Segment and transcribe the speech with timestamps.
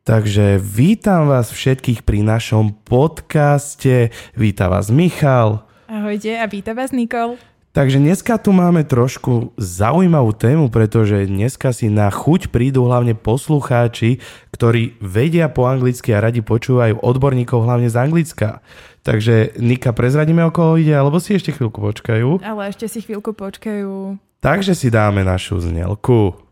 [0.00, 4.08] Takže vítam vás všetkých pri našom podcaste.
[4.32, 5.68] Vítam vás Michal.
[5.92, 7.36] Ahojte a vítam vás Nikol.
[7.76, 14.24] Takže dneska tu máme trošku zaujímavú tému, pretože dneska si na chuť prídu hlavne poslucháči,
[14.56, 18.64] ktorí vedia po anglicky a radi počúvajú odborníkov hlavne z Anglicka.
[19.04, 22.40] Takže Nika, prezradíme o koho ide, alebo si ešte chvíľku počkajú?
[22.40, 24.16] Ale ešte si chvíľku počkajú.
[24.40, 26.49] Takže si dáme našu znelku.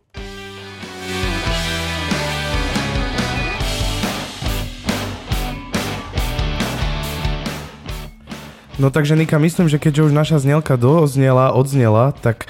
[8.78, 12.46] No takže Nika, myslím, že keďže už naša znelka doznela, odznela, tak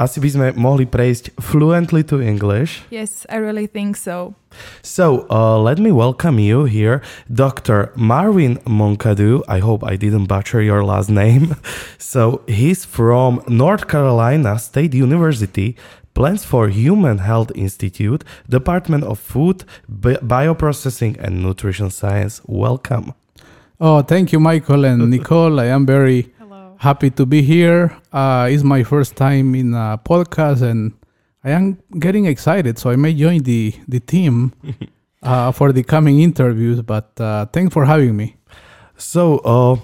[0.00, 2.80] asi by sme mohli prejsť fluently to English.
[2.88, 4.32] Yes, I really think so.
[4.80, 7.92] So, uh, let me welcome you here, Dr.
[7.92, 9.44] Marvin Moncadu.
[9.48, 11.56] I hope I didn't butcher your last name.
[12.00, 15.76] So, he's from North Carolina State University,
[16.14, 22.40] Plans for Human Health Institute, Department of Food, Bi- Bioprocessing and Nutrition Science.
[22.48, 23.12] Welcome.
[23.80, 25.60] Oh, thank you, Michael and Nicole.
[25.60, 26.74] I am very Hello.
[26.78, 27.96] happy to be here.
[28.12, 30.92] Uh, it's my first time in a podcast, and
[31.44, 32.78] I am getting excited.
[32.78, 34.52] So I may join the the team
[35.22, 36.80] uh, for the coming interviews.
[36.82, 38.36] But uh, thanks for having me.
[38.96, 39.76] So, uh,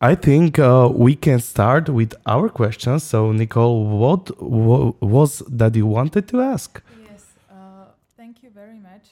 [0.00, 3.04] I think uh, we can start with our questions.
[3.04, 6.82] So, Nicole, what wa- was that you wanted to ask?
[7.08, 7.84] Yes, uh,
[8.16, 9.10] thank you very much.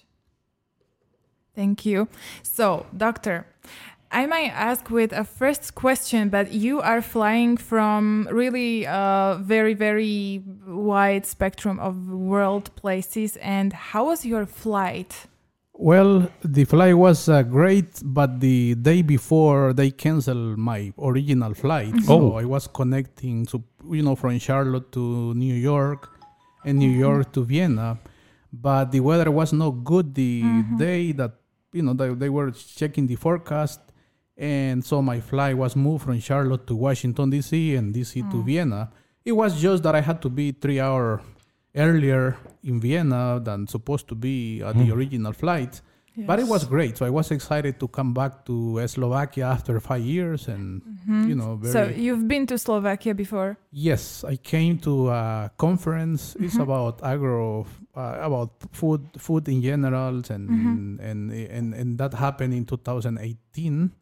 [1.54, 2.08] Thank you.
[2.42, 3.46] So, doctor,
[4.10, 9.74] I might ask with a first question, but you are flying from really a very,
[9.74, 13.36] very wide spectrum of world places.
[13.36, 15.26] And how was your flight?
[15.74, 21.92] Well, the flight was uh, great, but the day before they canceled my original flight,
[21.92, 22.04] mm-hmm.
[22.04, 22.36] so Oh.
[22.36, 26.10] I was connecting, to, you know, from Charlotte to New York,
[26.64, 27.00] and New mm-hmm.
[27.00, 27.98] York to Vienna.
[28.52, 30.76] But the weather was not good the mm-hmm.
[30.78, 31.32] day that
[31.72, 33.80] you know they, they were checking the forecast,
[34.38, 37.74] and so my flight was moved from Charlotte to Washington D.C.
[37.74, 38.22] and D.C.
[38.22, 38.44] to mm.
[38.44, 38.90] Vienna.
[39.24, 41.20] It was just that I had to be three hour
[41.74, 44.92] earlier in Vienna than supposed to be at the mm.
[44.92, 45.82] original flight.
[46.26, 46.96] But it was great.
[46.98, 51.28] So I was excited to come back to Slovakia after five years, and mm-hmm.
[51.28, 53.58] you know, very So, you've been to Slovakia before?
[53.70, 56.34] yes, I came to a conference.
[56.40, 56.62] It's mm-hmm.
[56.62, 60.98] about agro, uh, about food, food in general, and mm-hmm.
[60.98, 63.92] and and and that happened in 2018.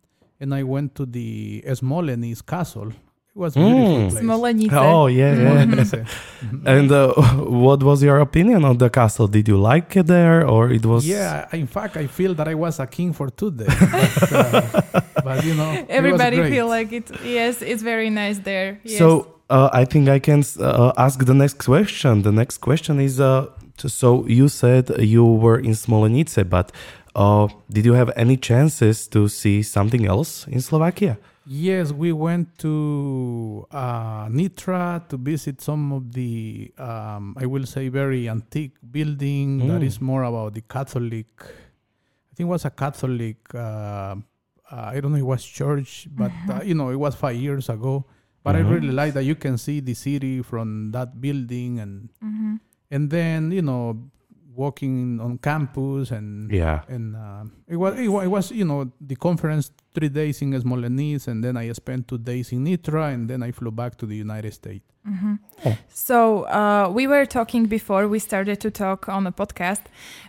[0.40, 2.88] And I went to the Smolensk Castle.
[2.90, 4.10] It was a beautiful Mm.
[4.10, 4.22] place.
[4.24, 4.72] Smolenice.
[4.72, 5.34] Oh, yeah.
[5.34, 5.64] yeah.
[5.64, 6.06] Smolenice.
[6.74, 7.12] and uh,
[7.64, 9.28] what was your opinion on the castle?
[9.28, 11.06] Did you like it there, or it was?
[11.06, 13.74] Yeah, in fact, I feel that I was a king for two days.
[13.78, 16.50] But, uh, but you know, it was Everybody great.
[16.52, 17.10] feel like it.
[17.24, 18.80] Yes, it's very nice there.
[18.84, 18.98] Yes.
[18.98, 19.08] So
[19.50, 22.22] uh, I think I can uh, ask the next question.
[22.22, 26.72] The next question is: uh, so you said you were in Smolenice, but
[27.16, 31.16] uh, did you have any chances to see something else in Slovakia?
[31.48, 37.88] Yes, we went to uh, Nitra to visit some of the, um, I will say,
[37.88, 39.86] very antique building that Mm.
[39.86, 41.26] is more about the Catholic.
[41.38, 43.38] I think it was a Catholic.
[43.54, 44.18] Uh,
[44.68, 47.70] uh, I don't know, it was church, but uh, you know, it was five years
[47.70, 48.04] ago.
[48.42, 48.58] But Mhm.
[48.58, 52.58] I really like that you can see the city from that building, and Mhm.
[52.90, 54.10] and then you know,
[54.56, 56.80] walking on campus and Yeah.
[56.88, 60.58] and uh, it was it, wa- it was you know the conference three days in
[60.60, 64.06] Smolensk and then I spent two days in Nitra and then I flew back to
[64.06, 64.84] the United States.
[65.88, 69.82] So uh, we were talking before we started to talk on the podcast,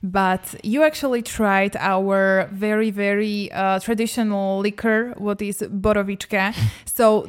[0.03, 6.53] but you actually tried our very very uh, traditional liquor, what is borovička.
[6.85, 7.27] so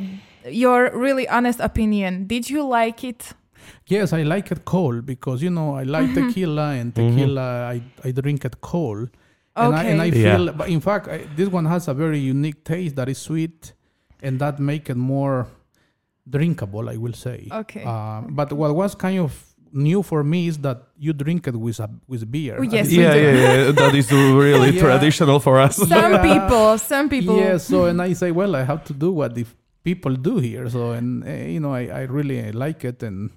[0.49, 3.33] your really honest opinion, did you like it?
[3.87, 8.11] Yes, I like it cold because you know I like tequila and tequila I, I
[8.13, 9.09] drink it cold.
[9.57, 10.23] And I, and I Okay.
[10.23, 10.37] Yeah.
[10.37, 13.73] feel, but in fact, I, this one has a very unique taste that is sweet,
[14.23, 15.49] and that make it more
[16.29, 16.89] drinkable.
[16.89, 17.49] I will say.
[17.51, 17.83] Okay.
[17.85, 19.33] Uh, but what was kind of
[19.73, 22.57] new for me is that you drink it with a with beer.
[22.59, 23.73] Oh, yes, I Yeah, yeah, yeah.
[23.73, 24.11] That is
[24.45, 24.81] really Yeah.
[24.83, 25.77] traditional for us.
[25.77, 26.23] Some Yeah.
[26.23, 27.37] people, some people.
[27.37, 29.45] Yeah, so and I say, well, I have to do what the
[29.83, 30.69] people do here.
[30.71, 33.31] So and uh, you know, I, I really like it, and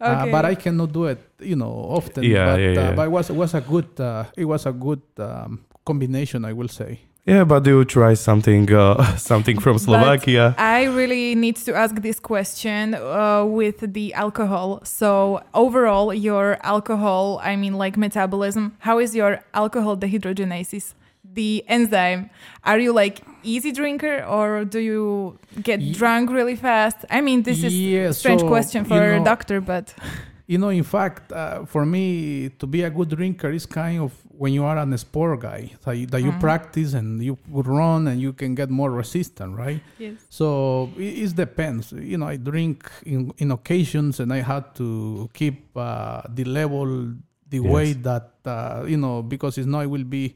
[0.00, 2.24] uh, but I cannot do it, you know, often.
[2.24, 2.94] Yeah, but, yeah, uh, yeah.
[2.94, 6.52] but it was it was a good uh, it was a good um, combination, I
[6.52, 7.00] will say.
[7.24, 10.56] Yeah, but do you try something, uh, something from Slovakia.
[10.58, 14.80] I really need to ask this question uh, with the alcohol.
[14.82, 20.94] So overall, your alcohol, I mean, like metabolism, how is your alcohol dehydrogenases?
[21.34, 22.30] The enzyme.
[22.64, 26.98] Are you like easy drinker or do you get Ye- drunk really fast?
[27.10, 29.94] I mean, this is Yeah, strange so, question you for a doctor, but
[30.48, 34.12] You know, in fact, uh, for me, to be a good drinker is kind of
[34.36, 38.20] when you are an sport guy that you, that you practice and you run and
[38.20, 39.80] you can get more resistant, right?
[39.98, 40.16] Yes.
[40.28, 41.92] So it, it depends.
[41.92, 47.14] You know, I drink in, in occasions and I had to keep uh, the level
[47.48, 47.72] the Yes.
[47.72, 50.34] way that, uh, you know, because it's not, I will be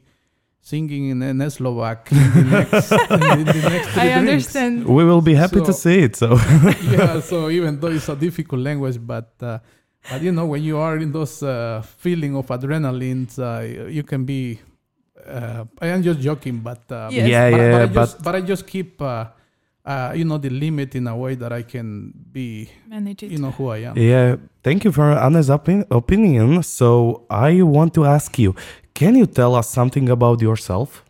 [0.67, 2.91] singing in an Slovak in the next,
[3.39, 4.73] in the next three I drinks understand.
[4.83, 6.19] We will be happy to see it.
[6.19, 6.35] So
[6.95, 9.59] yeah so even though it's a difficult language but uh,
[10.11, 14.23] but you know when you are in those uh, feeling of adrenaline uh, you can
[14.27, 14.59] be
[15.27, 17.27] uh, i am just joking but uh, Yes.
[17.27, 19.25] yeah, but, yeah, but, I but just, but i just keep uh,
[19.87, 23.31] uh, you know the limit in a way that i can be Manage it.
[23.31, 26.63] you know who i am yeah, thank you for Anna's opin- opinion.
[26.63, 28.55] So I want to ask you,
[28.97, 31.05] can you tell us something about yourself?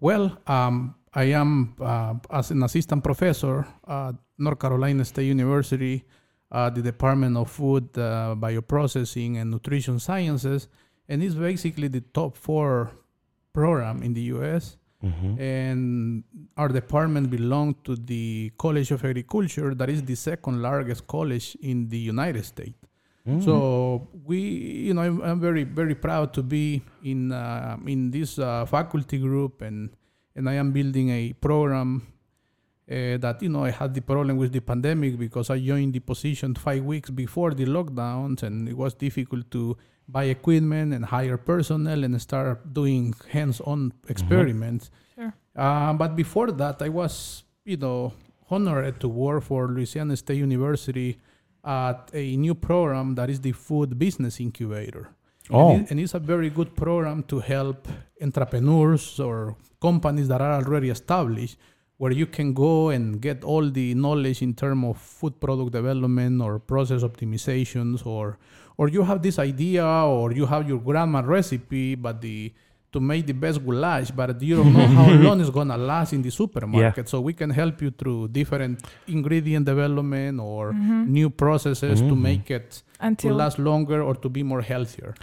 [0.00, 6.04] Well, um, I am uh, as an assistant professor at North Carolina State University,
[6.50, 10.68] uh, the Department of Food, uh, Bioprocessing, and Nutrition Sciences,
[11.08, 12.90] and it's basically the top four
[13.54, 14.76] program in the U.S.
[15.02, 15.40] Mhm.
[15.40, 16.24] And
[16.56, 21.88] our department belongs to the College of Agriculture, that is the second largest college in
[21.88, 22.78] the United States.
[23.26, 23.44] Mm.
[23.44, 28.38] So we, you know, I'm, I'm very very proud to be in uh, in this
[28.38, 29.90] uh, faculty group, and
[30.34, 32.02] and I am building a program
[32.90, 36.00] uh, that you know I had the problem with the pandemic because I joined the
[36.00, 39.76] position five weeks before the lockdowns, and it was difficult to
[40.08, 44.90] buy equipment and hire personnel and start doing hands-on experiments.
[45.14, 45.32] Sure.
[45.54, 48.12] Uh, but before that, I was, you know,
[48.50, 51.18] honored to work for Louisiana State University
[51.64, 55.08] at a new program that is the Food Business Incubator.
[55.50, 55.70] Oh.
[55.72, 57.88] And, it- and it's a very good program to help
[58.20, 61.56] entrepreneurs or companies that are already established
[61.98, 66.40] where you can go and get all the knowledge in terms of food product development
[66.42, 68.38] or process optimizations or
[68.78, 72.52] or you have this idea or you have your grandma recipe but the
[72.92, 76.22] to make the best goulash but you don't know how long it's gonna last in
[76.22, 81.12] the supermarket so we can help you through different ingredient development or mm-hmm.
[81.12, 82.22] new processes to mm-hmm.
[82.22, 83.36] make it to Mm-hmm.
[83.36, 85.14] Last longer or to be more healthier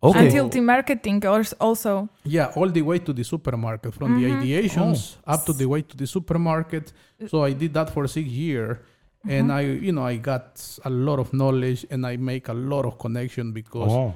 [0.00, 0.26] Okay.
[0.26, 1.22] until the marketing
[1.60, 2.08] also.
[2.22, 4.42] yeah, all the way to the supermarket, from the mm-hmm.
[4.42, 5.32] ideations oh.
[5.32, 6.92] up to the way to the supermarket.
[7.26, 8.78] So I did that for six years,
[9.26, 12.84] and I, you know, I got a lot of knowledge, and I make a lot
[12.86, 14.14] of connection because Oh.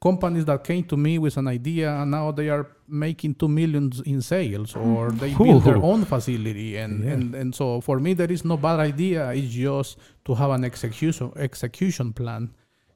[0.00, 4.00] Companies that came to me with an idea, and now they are making two millions
[4.06, 7.12] in sales, or they build their own facility, and Yeah.
[7.14, 9.30] and and so for me, there is no bad idea.
[9.32, 12.50] It's just to have an execution execution plan.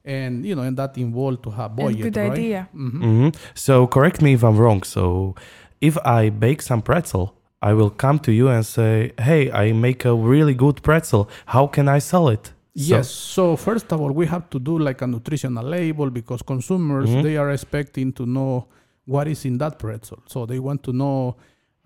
[0.07, 2.31] And you know, and that involved to have And budget, good right?
[2.31, 2.67] idea.
[2.75, 3.01] Mhm.
[3.01, 4.83] hmm So correct me if I'm wrong.
[4.83, 5.33] So
[5.81, 7.27] if I bake some pretzel,
[7.61, 11.27] I will come to you and say, "Hey, I make a really good pretzel.
[11.47, 13.09] How can I sell it?" So- Yes.
[13.09, 17.23] So first of all, we have to do like a nutritional label because consumers Mhm.
[17.23, 18.67] they are expecting to know
[19.05, 20.19] what is in that pretzel.
[20.27, 21.35] So they want to know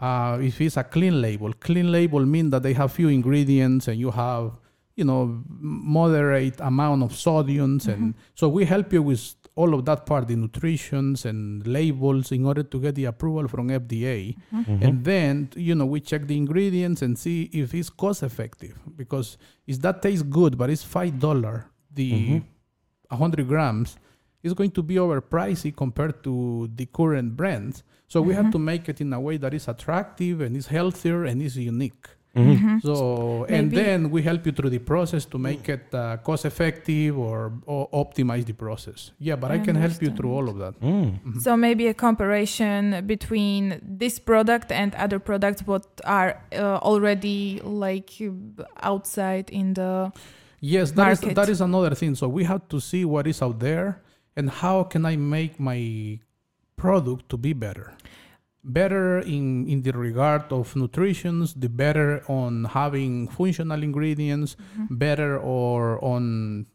[0.01, 1.51] uh, if it's a clean label.
[1.59, 4.51] Clean label means that they have few ingredients and you have
[4.95, 10.01] you know moderate amount of sodiums and so we help you with all of that
[10.09, 11.39] part the nutritions and
[11.77, 14.15] labels in order to get the approval from fda
[14.57, 14.83] Mm-hmm.
[14.85, 15.31] and then
[15.67, 19.27] you know we check the ingredients and see if it's cost effective because
[19.71, 21.55] if that tastes good but it's five dollar
[21.99, 22.43] the Mhm.
[23.09, 23.89] 100 grams
[24.43, 26.33] is going to be overpricey compared to
[26.79, 27.75] the current brands
[28.11, 31.19] so we have to make it in a way that is attractive and is healthier
[31.29, 32.05] and is unique
[32.39, 32.81] Mhm.
[32.81, 32.95] so
[33.55, 37.17] and Maybe- then we help you through the process to make it uh, cost effective
[37.27, 40.57] or, or optimize the process yeah but i, I can help you through all of
[40.63, 41.09] that Mm.
[41.45, 43.63] So maybe a comparison between
[44.01, 48.31] this product and other products what are uh, already like uh,
[48.81, 50.11] outside in the
[50.61, 51.35] Yes, that is market.
[51.39, 52.15] that is another thing.
[52.15, 54.01] So we have to see what is out there
[54.35, 55.79] and how can I make my
[56.75, 57.93] product to be better.
[58.63, 64.95] Better in in the regard of nutritions, the better on having functional ingredients, Mm-hmm.
[64.95, 66.65] better or on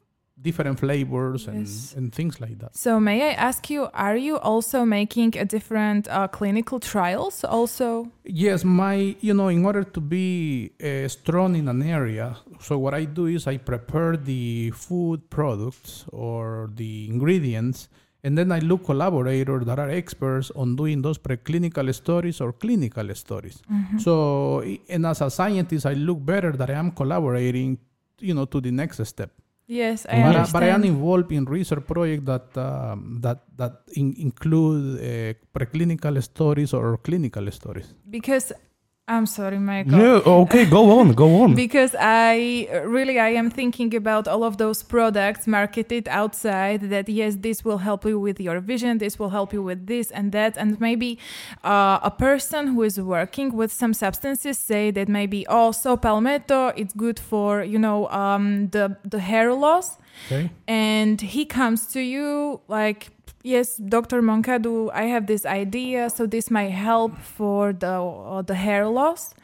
[0.41, 1.95] different flavors and, Yes.
[1.97, 2.77] and things like that.
[2.77, 8.09] So may I ask you, are you also making a different uh, clinical trials also?
[8.25, 12.95] Yes, my you know, in order to be uh, strong in an area, so what
[12.95, 17.89] I do is I prepare the food products or the ingredients,
[18.25, 23.15] and then I look collaborators that are experts on doing those preclinical studies or clinical
[23.15, 23.57] studies.
[23.99, 24.13] So,
[24.89, 27.79] and as a scientist, I look better that I am collaborating,
[28.21, 29.31] you know, to the next step.
[29.67, 30.53] Yes, I But, I- understand.
[30.53, 36.15] but I am involved in research projects that um, that that in, include uh, preclinical
[36.23, 37.89] studies or clinical studies.
[38.11, 38.53] because
[39.07, 39.99] I'm sorry, Michael.
[39.99, 41.55] No, okay, go on, go on.
[41.65, 47.37] because I really I am thinking about all of those products marketed outside that yes
[47.39, 50.57] this will help you with your vision this will help you with this and that
[50.57, 51.19] and maybe
[51.65, 56.95] uh, a person who is working with some substances say that maybe also palmetto it's
[56.95, 60.49] good for you know um, the the hair loss Okay.
[60.69, 63.11] and he comes to you like
[63.45, 67.95] yes dr moncadu i have this idea so this might help for the
[68.35, 69.35] uh, the hair loss.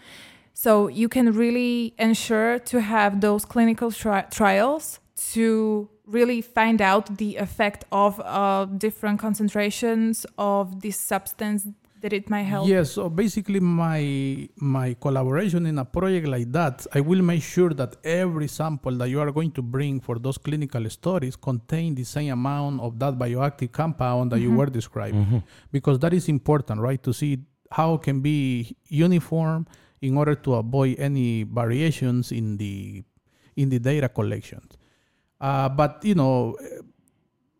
[0.54, 5.00] So you can really ensure to have those clinical tri- trials
[5.32, 11.66] to really find out the effect of uh, different concentrations of this substance
[12.00, 16.86] that it might help Yes, so basically my my collaboration in a project like that,
[16.94, 20.38] I will make sure that every sample that you are going to bring for those
[20.38, 25.42] clinical studies contain the same amount of that bioactive compound that you were describing.
[25.72, 27.02] Because that is important, right?
[27.02, 27.38] To see
[27.70, 29.66] how it can be uniform
[30.00, 33.02] in order to avoid any variations in the
[33.56, 34.60] in the data collection.
[35.40, 36.56] Uh, but you know,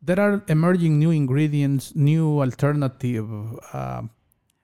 [0.02, 3.28] there are emerging new ingredients, new alternative
[3.72, 4.02] uh,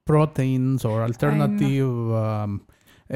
[0.07, 1.93] proteins or alternative
[2.25, 2.51] um,
[3.11, 3.15] uh,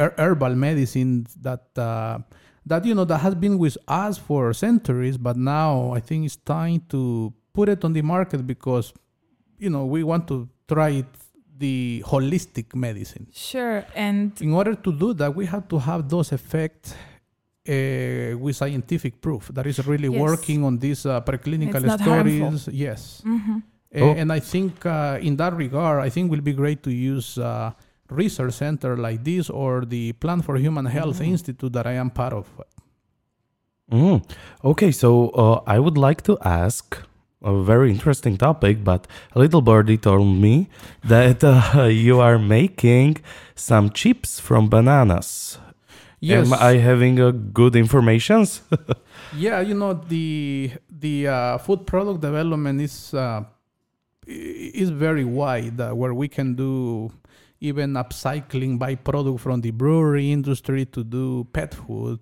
[0.00, 2.18] her- herbal medicines that uh,
[2.70, 6.36] that you know that has been with us for centuries, but now I think it's
[6.36, 8.92] time to put it on the market because
[9.58, 11.06] you know we want to try it,
[11.58, 13.26] the holistic medicine.
[13.32, 18.54] sure and In order to do that, we have to have those effects uh, with
[18.56, 20.20] scientific proof that is really Yes.
[20.20, 22.58] working on these uh, preclinical not harmful.
[22.58, 22.68] studies.
[22.86, 23.22] Yes.
[23.24, 23.56] Mhm.
[23.58, 23.62] A-
[23.94, 24.10] Oh.
[24.10, 27.38] And I think uh, in that regard, I think it will be great to use
[27.38, 27.72] uh,
[28.10, 32.32] research center like this or the Plants for Human Health Institute that I am part
[32.34, 32.46] of.
[33.90, 34.22] Mm.
[34.62, 36.98] Okay, so uh, I would like to ask
[37.42, 40.68] a very interesting topic, but a little birdie told me
[41.04, 43.18] that uh, you are making
[43.54, 45.58] some chips from bananas.
[46.20, 46.46] Yes.
[46.46, 48.62] Am I having uh, good informations?
[49.36, 53.44] Yeah, you know the the uh, food product development is uh,
[54.28, 57.10] is very wide, uh, where we can do
[57.60, 62.20] even upcycling byproduct from the brewery industry to do pet food,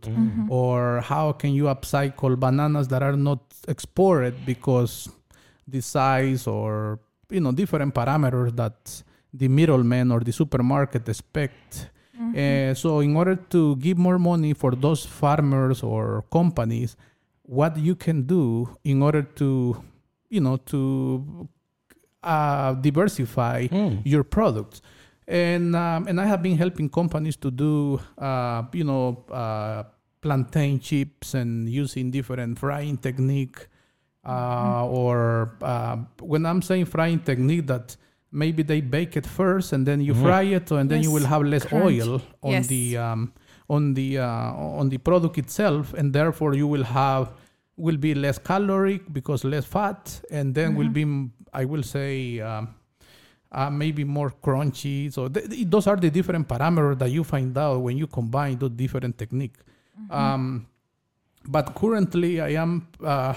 [0.48, 5.08] or how can you upcycle bananas that are not exported because
[5.68, 9.02] the size or you know different parameters that
[9.34, 11.90] the middleman or the supermarket expect.
[12.34, 16.96] Uh, so in order to give more money for those farmers or companies,
[17.42, 19.76] what you can do in order to,
[20.30, 21.46] you know, to
[22.26, 24.02] uh, diversify Mm.
[24.04, 24.82] your products.
[25.28, 29.82] And um, and I have been helping companies to do, uh, you know, uh,
[30.20, 33.58] plantain chips and using different frying technique.
[34.24, 37.96] Uh, or uh, when I'm saying frying technique, that
[38.32, 41.42] maybe they bake it first and then you fry it, and then you will have
[41.44, 41.84] less Crunch.
[42.02, 42.66] oil on Yes.
[42.66, 43.32] the um,
[43.68, 47.32] on the uh, on the product itself, and therefore you will have
[47.76, 51.04] will be less caloric because less fat, and then will be
[51.52, 52.40] I will say.
[52.40, 52.74] Um,
[53.52, 55.10] uh, maybe more crunchy.
[55.12, 58.58] So th- th- those are the different parameters that you find out when you combine
[58.58, 59.60] those different techniques.
[60.10, 60.66] Um,
[61.46, 63.34] but currently, I am uh,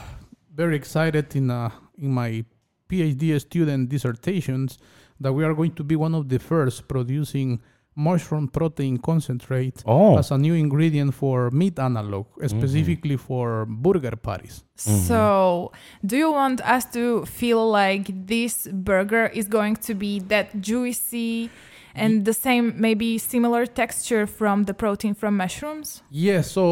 [0.53, 2.43] very excited in uh, in my
[2.89, 4.79] PhD student dissertations
[5.19, 7.62] that we are going to be one of the first producing
[8.08, 10.18] mushroom protein concentrate Oh.
[10.18, 14.63] as a new ingredient for meat analog, specifically for burger patties.
[14.75, 15.72] So,
[16.10, 21.50] do you want us to feel like this burger is going to be that juicy
[21.96, 26.01] and the same, maybe similar texture from the protein from mushrooms?
[26.10, 26.65] Yes, so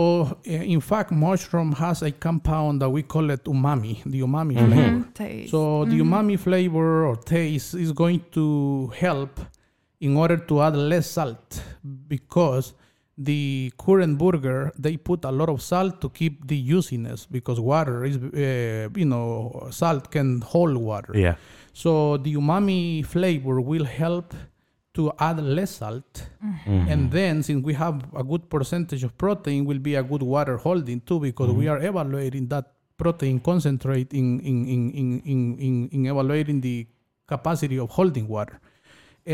[0.47, 4.89] uh, in fact, mushroom has a compound that we call it umami, the umami flavor.
[4.91, 5.51] Mm, taste.
[5.51, 9.39] So the umami flavor or taste is going to help
[9.99, 11.61] in order to add less salt
[12.07, 12.73] because
[13.17, 18.05] the current burger they put a lot of salt to keep the juiciness because water
[18.05, 21.17] is uh, you know salt can hold water.
[21.17, 21.35] Yeah.
[21.73, 24.33] So the umami flavor will help
[24.97, 26.27] to add less salt.
[26.65, 30.57] And then since we have a good percentage of protein will be a good water
[30.57, 32.65] holding too because we are evaluating that
[32.97, 36.87] protein concentrate in, in, in, in, in, in evaluating the
[37.27, 38.59] capacity of holding water.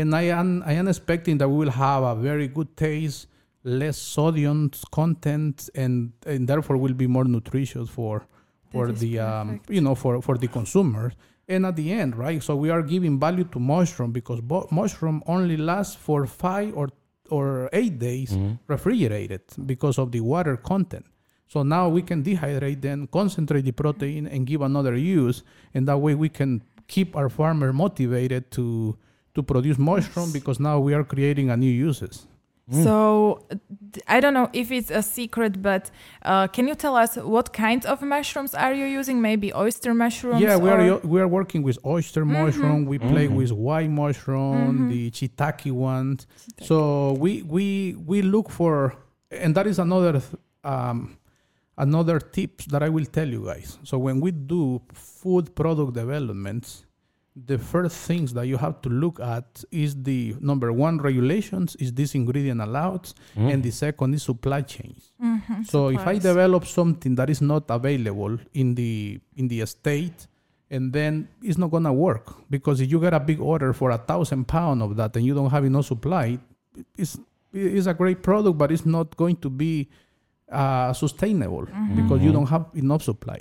[0.00, 3.28] And I am I am expecting that we will have a very good taste,
[3.62, 8.26] less sodium content and, and therefore will be more nutritious for
[8.72, 11.12] for the um, you know for for the consumers.
[11.52, 15.22] And at the end right so we are giving value to mushroom because bo- mushroom
[15.34, 16.88] only lasts for five or
[17.30, 18.30] or eight days
[18.66, 21.06] refrigerated because of the water content.
[21.46, 25.42] So now we can dehydrate then concentrate the protein and give another use.
[25.74, 28.96] And that way we can keep our farmer motivated to
[29.34, 32.26] to produce mushroom because now we are creating a new uses.
[32.72, 32.82] Mm.
[32.84, 33.46] So
[34.08, 35.90] I don't know if it's a secret, but
[36.22, 39.20] uh, can you tell us what kind of mushrooms are you using?
[39.20, 40.40] Maybe oyster mushrooms.
[40.40, 42.86] Yeah, we are we are working with oyster mushroom.
[42.86, 43.36] We play Mhm.
[43.36, 44.88] with white mushroom, Mhm.
[44.92, 46.26] the shiitake ones.
[46.62, 48.94] So we we we look for,
[49.30, 50.22] and that is another
[50.64, 51.18] um,
[51.76, 53.78] another tips that I will tell you guys.
[53.82, 56.86] So when we do food product developments,
[57.36, 61.92] the first things that you have to look at is the number one regulations is
[61.92, 63.52] this ingredient allowed, Mm.
[63.52, 65.12] and the second is supply chains.
[65.20, 70.28] Mhm, So if I develop something that is not available in the in the state,
[70.70, 73.98] and then it's not gonna work because if you get a big order for a
[73.98, 76.38] thousand pound of that and you don't have enough supply,
[76.96, 77.18] it's
[77.52, 79.88] it's a great product, but it's not going to be
[80.52, 83.40] uh, sustainable because you don't have enough supply.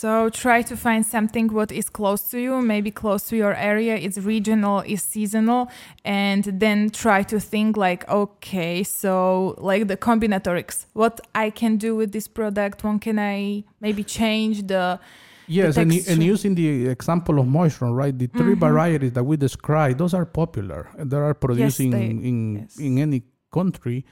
[0.00, 3.94] So try to find something what is close to you, maybe close to your area.
[3.96, 5.70] It's regional, is seasonal,
[6.04, 11.96] and then try to think like, okay, so like the combinatorics, what I can do
[11.96, 12.84] with this product.
[12.84, 15.00] When can I maybe change the?
[15.48, 18.16] Yes, and, and using the example of mushroom, right?
[18.18, 18.58] The 3 Mhm.
[18.68, 20.90] varieties that we described, those are popular.
[20.98, 22.78] and They are producing they- in yes.
[22.78, 24.04] in any country,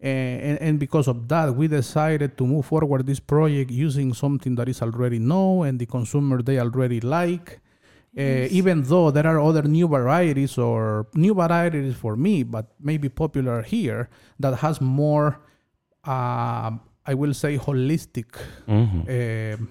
[0.00, 4.54] and, and and because of that, we decided to move forward this project using something
[4.56, 7.60] that is already known and the consumer they already like.
[8.16, 8.52] Uh, Yes.
[8.52, 13.60] even though there are other new varieties or new varieties for me, but maybe popular
[13.62, 14.08] here
[14.38, 15.40] that has more,
[16.04, 16.70] uh,
[17.06, 18.30] I will say, holistic
[18.68, 19.02] Mhm.
[19.08, 19.68] um,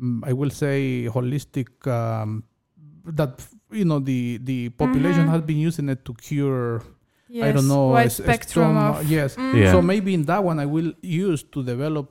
[0.00, 2.42] mm, I will say holistic um,
[3.04, 5.30] that you know the the population Mhm.
[5.32, 6.80] has been using it to cure
[7.28, 9.10] Yes, I don't know wide spectrum stomach- of.
[9.10, 9.72] yes Mm, Yeah.
[9.72, 12.06] so maybe in that one I will use to develop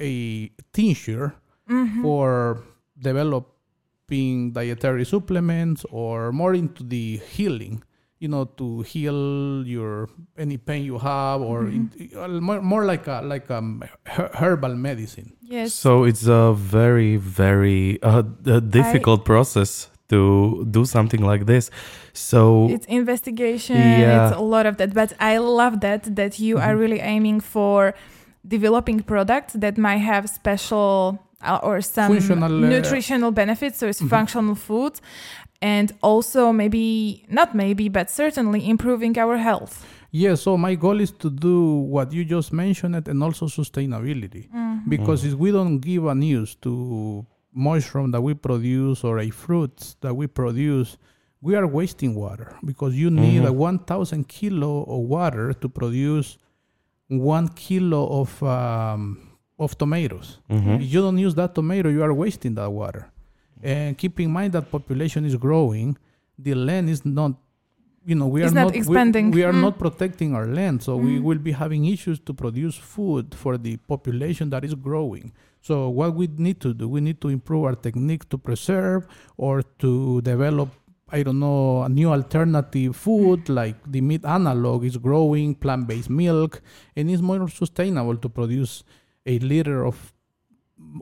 [0.00, 1.34] a tincture
[1.68, 2.02] mhm.
[2.02, 2.62] for
[2.98, 7.82] developing dietary supplements or more into the healing
[8.18, 10.08] you know to heal your
[10.38, 13.60] any pain you have or in, uh, more, more like a like a
[14.04, 15.74] her- herbal medicine Yes.
[15.74, 21.70] So it's a very, very uh, d- difficult process to do something like this.
[22.12, 24.28] So it's investigation Yeah.
[24.28, 26.80] it's a lot of that but i love that that you are Mhm.
[26.82, 27.94] really aiming for
[28.48, 34.00] developing products that might have special uh, or some Functional, uh, nutritional benefits so it's
[34.02, 34.08] Mhm.
[34.08, 34.94] functional food
[35.60, 41.10] and also maybe not maybe but certainly improving our health Yeah, so my goal is
[41.24, 41.56] to do
[41.94, 44.48] what you just mentioned and also sustainability.
[44.48, 44.88] Mhm.
[44.88, 46.72] Because if we don't give a news to
[47.56, 50.98] mushroom that we produce or a fruit that we produce,
[51.40, 53.48] we are wasting water because you need Mhm.
[53.48, 56.38] a 1,000 kilo of water to produce
[57.08, 59.18] one kilo of um,
[59.58, 60.38] of tomatoes.
[60.50, 60.76] Mhm.
[60.82, 63.08] If you don't use that tomato, you are wasting that water.
[63.62, 65.96] And keep in mind that population is growing.
[66.38, 67.32] The land is not,
[68.04, 69.30] you know, we It's are not not, we- expanding.
[69.30, 69.62] We, are Mm.
[69.62, 71.22] not protecting our land, so we Mm.
[71.22, 75.32] will be having issues to produce food for the population that is growing.
[75.66, 79.00] So what we need to do, we need to improve our technique to preserve
[79.36, 80.68] or to develop.
[81.18, 86.10] I don't know, a new alternative food like the meat analog is growing, plant based
[86.10, 86.52] milk,
[86.96, 88.82] and it's more sustainable to produce
[89.24, 89.96] a liter of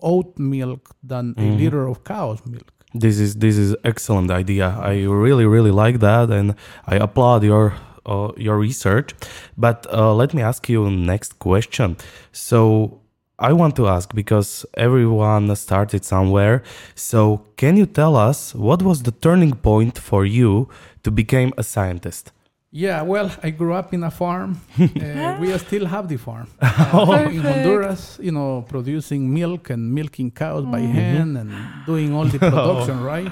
[0.03, 1.57] oat milk than a Mhm.
[1.61, 2.69] liter of cow's milk.
[3.05, 4.67] This is this is excellent idea.
[4.93, 4.95] I
[5.27, 6.55] really really like that, and
[6.93, 7.73] I applaud your
[8.07, 9.09] uh, your research.
[9.57, 11.97] But uh, let me ask you next question.
[12.33, 13.01] So
[13.39, 16.63] I want to ask because everyone started somewhere.
[16.95, 20.69] So can you tell us what was the turning point for you
[21.03, 22.33] to become a scientist?
[22.71, 24.61] Yeah, well, I grew up in a farm.
[24.81, 27.45] uh, we still have the farm uh, in Perfect.
[27.45, 28.19] Honduras.
[28.21, 30.93] You know, producing milk and milking cows by Mhm.
[30.93, 31.51] hand and
[31.87, 33.31] doing all the production, right?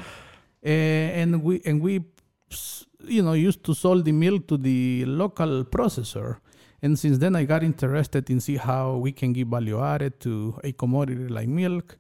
[0.65, 0.69] Uh,
[1.21, 2.05] and we and we,
[3.05, 6.37] you know, used to sell the milk to the local processor.
[6.83, 10.59] And since then, I got interested in see how we can give value added to
[10.65, 11.97] a commodity like milk.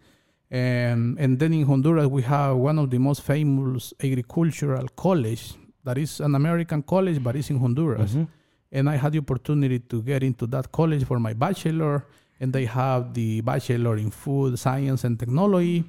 [0.51, 5.97] And and then in Honduras, we have one of the most famous agricultural college that
[5.99, 8.15] is an American college, but it's in Honduras.
[8.15, 8.27] Mhm.
[8.73, 12.05] And I had the opportunity to get into that college for my bachelor.
[12.41, 15.85] And they have the bachelor in food science and technology.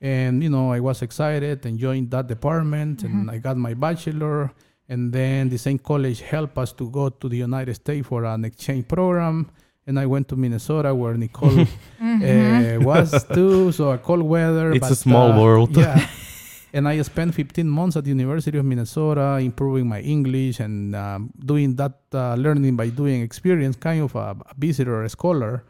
[0.00, 4.52] And you know, I was excited and joined that department, and I got my bachelor.
[4.88, 8.44] And then the same college helped us to go to the United States for an
[8.44, 9.50] exchange program.
[9.86, 11.66] And I went to Minnesota, where Nicole
[12.00, 12.76] Mhm.
[12.80, 13.72] uh, was too.
[13.72, 14.72] So a cold weather.
[14.72, 15.76] It's a small uh, world.
[15.76, 16.06] Yeah.
[16.72, 21.30] and I spent 15 months at the University of Minnesota improving my English and um,
[21.44, 25.64] doing that uh, learning by doing experience, kind of a, a visitor, a scholar.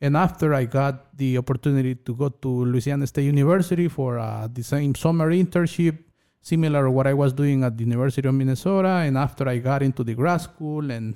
[0.00, 4.62] And after I got the opportunity to go to Louisiana State University for uh, the
[4.64, 5.98] same summer internship,
[6.42, 8.88] similar to what I was doing at the University of Minnesota.
[9.06, 11.14] And after I got into the grad school and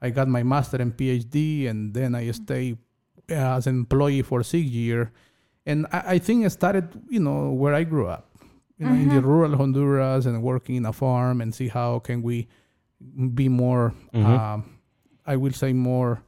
[0.00, 2.78] I got my master and PhD, and then I stayed
[3.30, 5.08] uh, as an employee for six years.
[5.66, 8.30] And I, I think I started, you know, where I grew up,
[8.78, 12.22] you know, in the rural Honduras and working in a farm and see how can
[12.22, 12.46] we
[13.34, 14.24] be more, Mhm.
[14.24, 14.64] um,
[15.26, 16.22] I will say more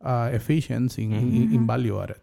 [0.00, 2.20] uh, efficient in, in, in value added.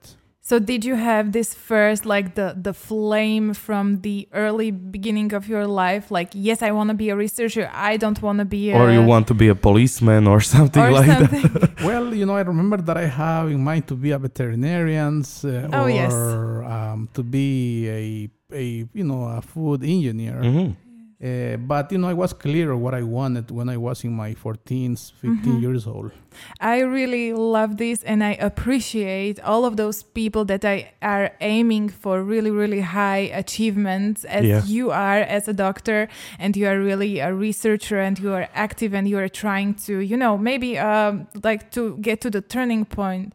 [0.47, 5.49] So did you have this first like the the flame from the early beginning of
[5.49, 8.69] your life like yes I want to be a researcher I don't want to be
[8.69, 11.73] a or you want to be a policeman or something or like that.
[11.87, 15.69] Well, you know, I remember that I have in mind to be a veterinarian uh,
[15.73, 16.13] Oh, or yes.
[16.13, 17.47] um, to be
[17.89, 20.37] a, a, you know, a food engineer.
[20.45, 20.75] Mhm.
[21.23, 24.33] Uh, but, you know, I was clear what I wanted when I was in my
[24.33, 25.59] 14s, 15 Mm-hmm.
[25.61, 26.11] years old.
[26.59, 31.87] I really love this and I appreciate all of those people that I are aiming
[31.89, 34.61] for really really high achievements as Yeah.
[34.65, 38.93] you are as a doctor and you are really a researcher and you are active
[38.93, 42.83] and you are trying to you know maybe um, like to get to the turning
[42.83, 43.33] point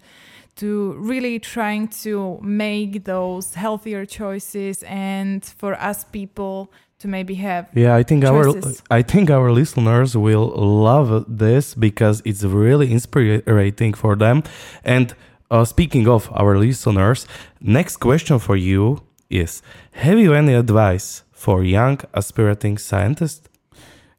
[0.56, 7.68] to really trying to make those healthier choices and for us people to maybe have
[7.74, 8.82] Yeah, I think choices.
[8.90, 10.48] our I think our listeners will
[10.90, 14.42] love this because it's really inspiring for them.
[14.84, 15.14] And
[15.50, 17.26] uh, speaking of our listeners,
[17.60, 23.48] next question for you is: Have you any advice for young aspiring scientists?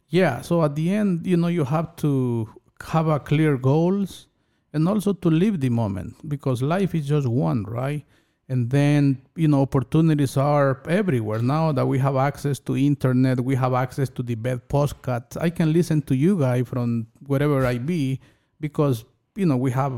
[0.10, 2.50] Yeah, so at the end, you know, you have to
[2.89, 4.28] have a clear goals
[4.74, 8.04] and also to live the moment because life is just one, right?
[8.52, 9.02] And then,
[9.42, 11.42] you know, opportunities are everywhere.
[11.42, 15.38] Now that we have access to internet, we have access to the bed postcards.
[15.38, 18.20] I can listen to you guys from wherever I be
[18.60, 19.94] because, you know, we have,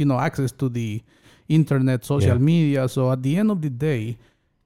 [0.00, 1.00] you know, access to the
[1.48, 2.52] internet, social Yeah.
[2.52, 2.88] media.
[2.88, 4.18] So at the end of the day,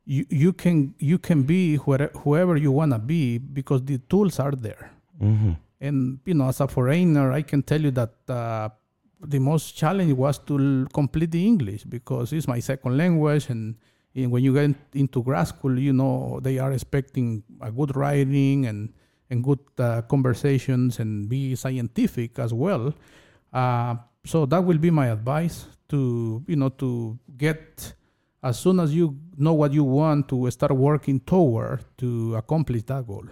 [0.06, 4.38] you, you can you can be where, whoever you want to be because the tools
[4.38, 4.84] are there
[5.18, 8.68] hmm and you know as a foreigner i can tell you that uh,
[9.26, 13.76] the most challenge was to complete the english because it's my second language and,
[14.14, 18.66] and when you get into grad school you know they are expecting a good writing
[18.66, 18.92] and
[19.30, 22.92] and good uh, conversations and be scientific as well
[23.52, 27.94] uh, so that will be my advice to you know to get
[28.42, 33.06] as soon as you know what you want to start working toward to accomplish that
[33.06, 33.24] goal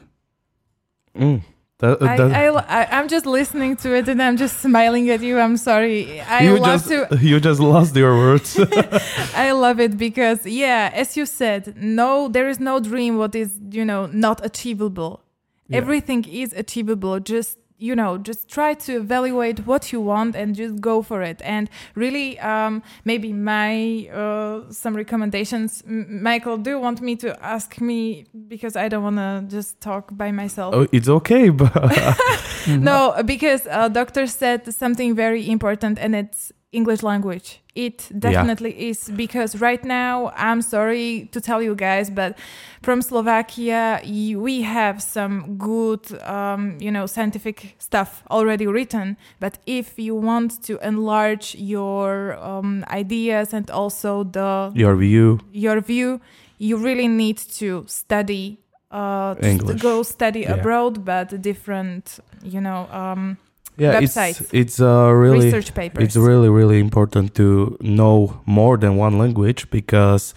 [1.15, 1.43] Mm.
[1.83, 5.11] That, uh, I, that- I, I, I'm just listening to it and I'm just smiling
[5.11, 5.41] at you.
[5.41, 6.21] I'm sorry.
[6.21, 7.19] I you love just to.
[7.21, 8.57] you just lost your words.
[9.35, 13.59] I love it because, yeah, as you said, no, there is no dream what is,
[13.71, 15.25] you know, not achievable.
[15.69, 15.79] Yeah.
[15.79, 17.19] Everything is achievable.
[17.19, 21.41] Just, you know, just try to evaluate what you want and just go for it.
[21.45, 25.83] And really, um, maybe my uh, some recommendations.
[25.87, 29.81] M- Michael, do you want me to ask me because I don't want to just
[29.81, 30.75] talk by myself?
[30.75, 31.73] oh, it's okay, but
[32.69, 37.61] No, because uh, doctor said something very important, and it's English language.
[37.75, 42.37] It definitely is because right now, I'm sorry to tell you guys, but
[42.83, 49.17] from Slovakia, we have some good, um, you know, scientific stuff already written.
[49.41, 55.41] But if you want to enlarge your um, ideas and also the your view.
[55.53, 56.21] your view,
[56.59, 58.59] you really need to study.
[58.91, 60.53] Uh, to go study Yeah.
[60.61, 63.39] abroad, but different, you know, um,
[63.79, 64.41] Yeah, Websites.
[64.41, 66.05] it's it's uh, really research papers.
[66.05, 70.35] It's really, really important to know more than one language because,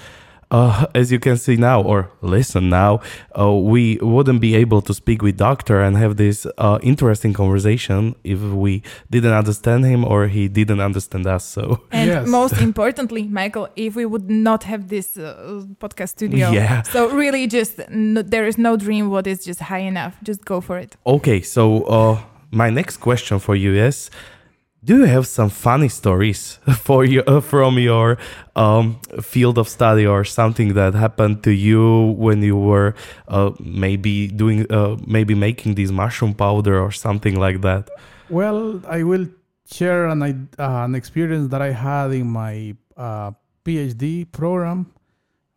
[0.52, 3.02] uh, as you can see now or listen now,
[3.38, 8.15] uh, we wouldn't be able to speak with doctor and have this uh, interesting conversation
[8.24, 11.43] if we didn't understand him or he didn't understand us.
[11.43, 12.28] So and Yes.
[12.30, 16.84] most importantly, Michael, if we would not have this uh, podcast studio, Yeah.
[16.84, 20.13] so really, just no, there is no dream what is just high enough.
[20.24, 20.95] Just go for it.
[21.06, 22.17] okay, so uh,
[22.56, 24.10] my next question for you is.
[24.84, 28.20] Do you have some funny stories for you uh, from your
[28.56, 32.94] um, field of study or something that happened to you when you were
[33.28, 37.89] uh, maybe doing uh, maybe making this mushroom powder or something like that?
[38.30, 39.26] Well, I will
[39.65, 43.32] share an uh, an experience that I had in my uh,
[43.65, 44.94] PhD program.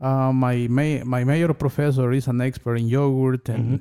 [0.01, 3.81] Uh, my ma- my major professor is an expert in yogurt, and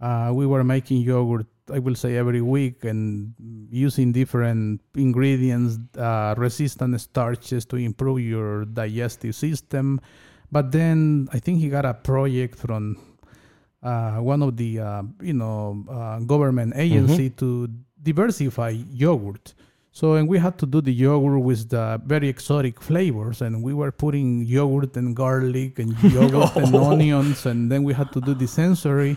[0.00, 1.46] uh, we were making yogurt.
[1.72, 3.34] I will say every week, and
[3.70, 10.00] using different ingredients, uh, resistant starches to improve your digestive system.
[10.52, 12.96] But then I think he got a project from
[13.82, 17.68] uh, one of the uh, you know uh, government agency to
[18.02, 19.54] diversify yogurt.
[19.92, 23.74] So and we had to do the yogurt with the very exotic flavors, and we
[23.74, 28.34] were putting yogurt and garlic and yogurt and onions, and then we had to do
[28.34, 29.16] the sensory.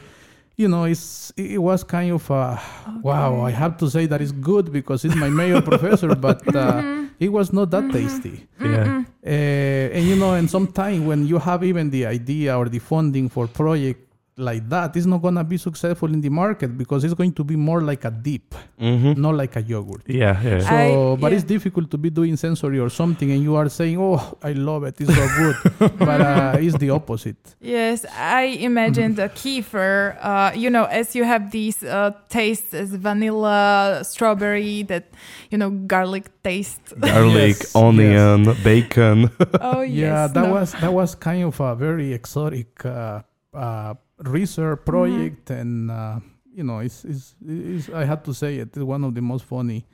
[0.56, 2.58] You know, it's it was kind of uh,
[3.02, 3.42] wow.
[3.42, 7.30] I have to say that it's good because it's my major professor, but uh, it
[7.30, 8.48] was not that tasty.
[8.62, 9.04] Yeah.
[9.26, 13.30] Uh, and you know, and sometimes when you have even the idea or the funding
[13.30, 17.34] for project like that, it's not gonna be successful in the market because it's going
[17.34, 19.22] to be more like a dip, Mm-hmm.
[19.22, 20.02] not like a yogurt.
[20.08, 20.42] Yeah.
[20.42, 20.60] Yeah.
[20.60, 21.36] So, I- but yeah.
[21.38, 24.84] it's difficult to be doing sensory or something, and you are saying, "Oh, I love
[24.84, 27.38] it, it's so good," but uh, it's the opposite.
[27.62, 30.18] Yes, I imagine the kefir.
[30.22, 35.06] Uh, you know, as you have these uh, tastes as vanilla, strawberry, that
[35.52, 36.82] you know, garlic taste.
[37.00, 39.30] Garlic, Yes, onion, bacon.
[39.62, 39.96] oh yes.
[39.96, 40.54] yeah, that no.
[40.54, 43.22] was that was kind of a very exotic uh,
[43.54, 46.20] uh, research project, and uh,
[46.54, 49.86] you know, it's, it's, it's I had to say it's one of the most funny.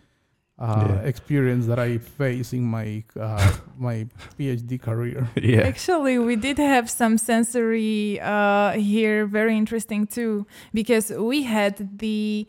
[0.62, 1.08] Uh, Yeah.
[1.08, 5.25] experience that I face in my uh, my PhD career.
[5.41, 5.62] yeah.
[5.62, 12.45] Actually, we did have some sensory uh, here, very interesting too, because we had the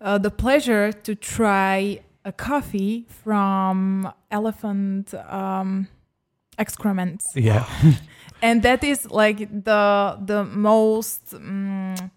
[0.00, 5.88] uh, the pleasure to try a coffee from elephant um,
[6.58, 7.66] excrements, Yeah.
[8.42, 11.32] and that is like the the most.
[11.32, 12.10] mm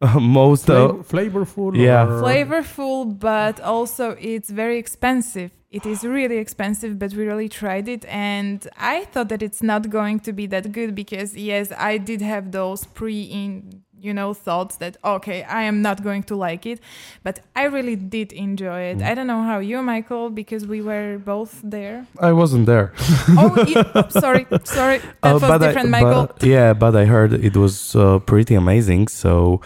[0.20, 0.70] Most.
[0.70, 2.04] Uh, flavorful, yeah.
[2.04, 5.50] or- flavorful, but also it's very expensive.
[5.70, 9.90] It is really expensive, but we really tried it, and I thought that it's not
[9.90, 14.76] going to be that good because yes, I did have those pre-in, you know, thoughts
[14.76, 16.80] that okay, I am not going to like it,
[17.22, 18.98] but I really did enjoy it.
[18.98, 19.06] Mm.
[19.10, 22.06] I don't know how you, Michael, because we were both there.
[22.20, 22.92] I wasn't there.
[23.36, 26.26] oh, yeah, sorry, sorry, that Uh, was but different, I, Michael.
[26.26, 29.08] But, yeah, but I heard it was uh, pretty amazing.
[29.08, 29.60] So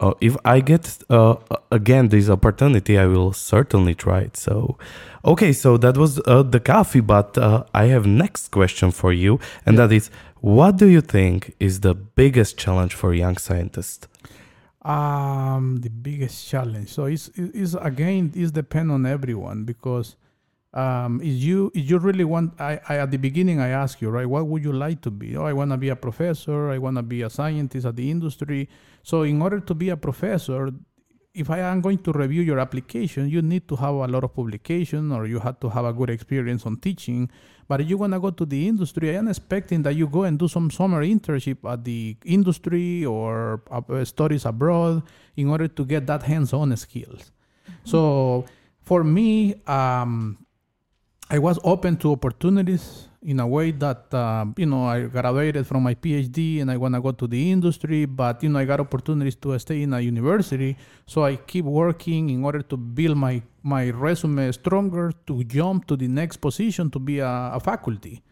[0.00, 1.36] uh, if I get uh,
[1.70, 4.36] again this opportunity, I will certainly try it.
[4.36, 4.76] So
[5.24, 7.00] okay, so that was uh, the coffee.
[7.00, 10.10] But uh, I have next question for you, and that is,
[10.40, 14.06] what do you think is the biggest challenge for young scientists?
[14.82, 16.90] Um, the biggest challenge.
[16.90, 20.16] So it's, it's again, it's depend on everyone because
[20.76, 22.60] um, is you is you really want?
[22.60, 25.34] I, I at the beginning I ask you right, what would you like to be?
[25.36, 26.70] Oh, I want to be a professor.
[26.70, 28.68] I want to be a scientist at the industry.
[29.02, 30.70] So in order to be a professor,
[31.32, 34.34] if I am going to review your application, you need to have a lot of
[34.34, 37.30] publication or you have to have a good experience on teaching.
[37.68, 40.38] But you want to go to the industry, I am expecting that you go and
[40.38, 45.02] do some summer internship at the industry or uh, studies abroad
[45.36, 47.32] in order to get that hands-on skills.
[47.84, 48.44] So
[48.82, 50.38] for me, um,
[51.28, 55.82] I was open to opportunities in a way that um, you know I graduated from
[55.82, 58.78] my PhD and I want to go to the industry, but you know I got
[58.80, 63.42] opportunities to stay in a university, so I keep working in order to build my
[63.62, 68.22] my resume stronger to jump to the next position to be a, a faculty.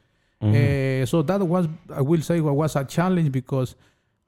[0.40, 3.74] Uh, so that was I will say was a challenge because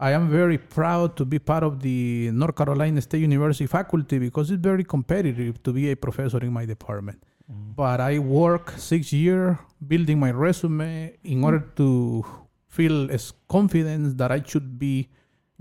[0.01, 4.51] I am very proud to be part of the North Carolina State University faculty because
[4.51, 7.23] it's very competitive to be a professor in my department.
[7.49, 9.57] But I work six years
[9.87, 11.75] building my resume in order hmm.
[11.77, 12.25] to
[12.69, 15.09] feel as confident that I should be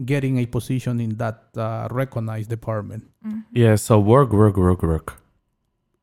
[0.03, 3.03] getting a position in that uh, recognized department.
[3.25, 3.39] Mm-hmm.
[3.53, 3.75] Yeah.
[3.75, 5.21] So work, work, work, work.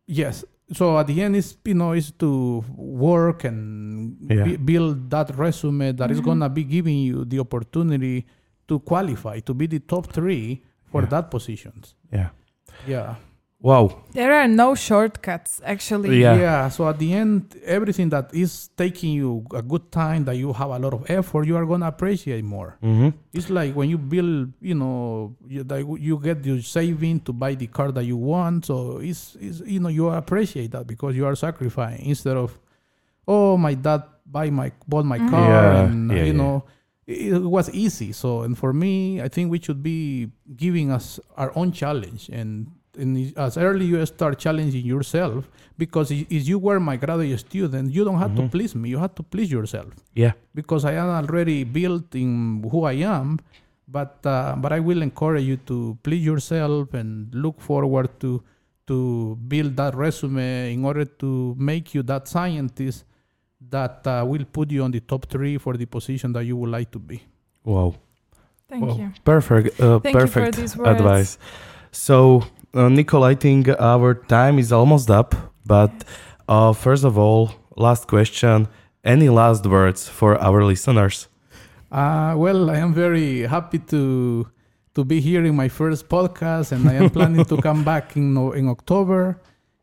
[0.06, 0.44] Yes.
[0.72, 4.44] So at the end, is you know is to work and Yeah.
[4.44, 6.40] bu- build that resume that is mm-hmm.
[6.40, 8.24] gonna be giving you the opportunity
[8.68, 11.08] to qualify to be the top three for Yeah.
[11.08, 11.94] that positions.
[12.10, 12.30] Yeah.
[12.86, 13.16] Yeah.
[13.62, 14.03] Wow.
[14.11, 16.20] There are no shortcuts, actually.
[16.20, 16.35] Yeah.
[16.37, 16.68] Yeah.
[16.68, 20.70] So at the end, everything that is taking you a good time, that you have
[20.70, 22.77] a lot of effort, you are gonna appreciate more.
[22.83, 23.11] Mm-hmm.
[23.33, 25.64] It's like when you build, you know, you,
[25.96, 28.66] you get your saving to buy the car that you want.
[28.66, 32.59] So it's, it's, you know, you appreciate that because you are sacrificing instead of,
[33.29, 36.33] oh, my dad buy my bought my car, Yeah, and yeah, you yeah.
[36.33, 36.64] know,
[37.07, 38.11] it, it was easy.
[38.11, 42.66] So and for me, I think we should be giving us our own challenge and.
[42.98, 48.05] And as early you start challenging yourself, because if you were my graduate student, you
[48.05, 48.90] don't have to please me.
[48.90, 50.33] You have to please yourself Yeah.
[50.55, 53.38] because I am already built in who I am.
[53.88, 58.42] But uh, but I will encourage you to please yourself and look forward to
[58.87, 63.05] to build that resume in order to make you that scientist
[63.70, 66.70] that uh, will put you on the top three for the position that you would
[66.70, 67.22] like to be.
[67.64, 67.94] Wow.
[68.68, 68.96] Thank Wow.
[68.96, 69.11] you.
[69.24, 69.81] Perfect.
[69.81, 70.90] Uh, Thank you for perfect these words.
[71.00, 71.38] advice.
[71.90, 72.42] So,
[72.74, 75.35] uh, Nicole, I think our time is almost up.
[75.66, 75.92] But
[76.48, 78.68] uh, first of all, last question.
[79.04, 81.28] Any last words for our listeners?
[81.90, 84.46] Uh, well, I am very happy to
[84.94, 88.37] to be here in my first podcast, and I am planning to come back in
[88.54, 89.38] in October.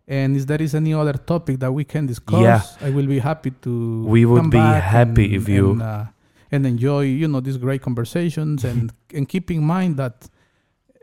[0.08, 2.62] And if there is any other topic that we can discuss, Yeah.
[2.88, 4.04] I will be happy to.
[4.06, 6.06] We would be happy and- if you- and, uh,
[6.52, 10.28] and enjoy, you know, these great conversations, and and keep in mind that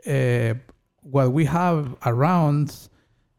[0.07, 0.53] uh,
[1.11, 2.73] what we have around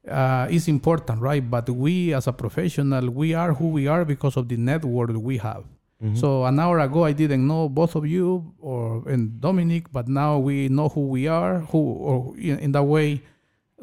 [0.08, 1.44] uh, is important, right?
[1.50, 5.36] But we, as a professional, we are who we are because of the network we
[5.38, 5.64] have.
[6.02, 6.16] Mhm.
[6.16, 10.38] So an hour ago, I didn't know both of you or and Dominic, but now
[10.38, 13.20] we know who we are, who or in, in that way.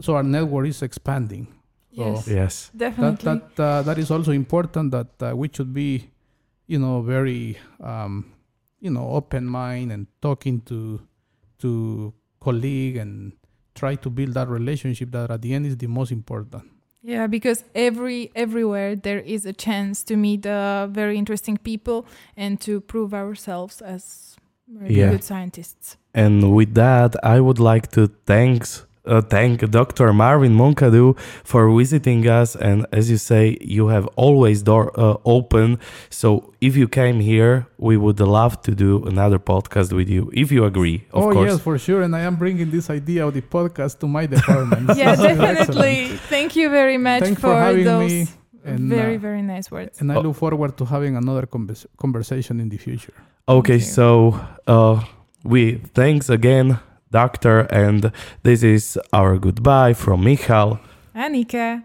[0.01, 1.47] So our network is expanding.
[1.95, 2.53] So Yes, yes.
[2.73, 3.25] that definitely.
[3.25, 4.91] that uh, that is also important.
[4.91, 6.09] That uh, we should be,
[6.67, 8.25] you know, very, um,
[8.79, 10.99] you know, open mind and talking to
[11.59, 11.69] to
[12.39, 13.31] colleague and
[13.75, 15.11] try to build that relationship.
[15.11, 16.63] That at the end is the most important.
[17.03, 22.59] Yeah, because every everywhere there is a chance to meet uh, very interesting people and
[22.61, 24.35] to prove ourselves as
[24.67, 25.11] very Yeah.
[25.11, 25.97] good scientists.
[26.13, 30.13] And with that, I would like to thanks uh, thank Dr.
[30.13, 32.55] Marvin Moncadu for visiting us.
[32.55, 35.79] And as you say, you have always door uh, open.
[36.09, 40.51] So if you came here, we would love to do another podcast with you, if
[40.51, 41.51] you agree, of oh course.
[41.51, 42.01] yes, for sure.
[42.01, 44.97] And I am bringing this idea of the podcast to my department.
[44.97, 46.07] yeah, definitely.
[46.29, 48.27] Thank you very much Thanks for, for having those me,
[48.63, 50.01] and, very uh, very nice words.
[50.01, 50.21] And I Oh.
[50.21, 53.13] look forward to having another convers- conversation in the future.
[53.47, 55.03] Okay, so uh,
[55.43, 56.79] we thanks again,
[57.15, 58.11] Doctor, and
[58.43, 60.81] this is our goodbye from Michal.
[61.15, 61.81] Annika.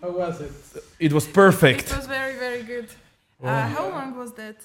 [0.00, 0.52] How was it?
[0.98, 1.90] It was perfect.
[1.90, 2.88] It was very very good.
[3.44, 4.56] Uh, how long was that?